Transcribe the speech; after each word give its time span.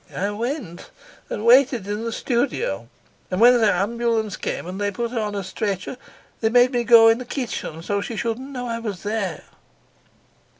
I 0.15 0.31
went, 0.31 0.89
and 1.29 1.45
waited 1.45 1.87
in 1.87 2.03
the 2.03 2.11
studio. 2.11 2.87
And 3.29 3.39
when 3.39 3.61
the 3.61 3.71
ambulance 3.71 4.35
came 4.35 4.65
and 4.65 4.81
they 4.81 4.89
put 4.89 5.11
her 5.11 5.19
on 5.19 5.35
a 5.35 5.43
stretcher, 5.43 5.95
they 6.39 6.49
made 6.49 6.71
me 6.71 6.83
go 6.83 7.07
in 7.07 7.19
the 7.19 7.23
kitchen 7.23 7.83
so 7.83 7.97
that 7.97 8.05
she 8.05 8.15
shouldn't 8.15 8.49
know 8.49 8.65
I 8.67 8.79
was 8.79 9.03
there." 9.03 9.43